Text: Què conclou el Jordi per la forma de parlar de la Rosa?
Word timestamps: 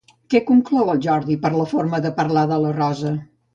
Què 0.33 0.39
conclou 0.45 0.89
el 0.93 1.03
Jordi 1.07 1.37
per 1.45 1.53
la 1.57 1.67
forma 1.75 2.01
de 2.09 2.15
parlar 2.23 2.49
de 2.55 2.61
la 2.67 2.75
Rosa? 2.83 3.17